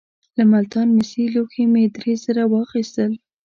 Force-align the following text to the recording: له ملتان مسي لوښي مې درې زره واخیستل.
له 0.37 0.43
ملتان 0.53 0.87
مسي 0.97 1.23
لوښي 1.33 1.63
مې 1.73 1.83
درې 1.95 2.13
زره 2.23 2.43
واخیستل. 2.51 3.11